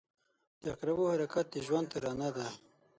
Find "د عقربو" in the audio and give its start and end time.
0.63-1.05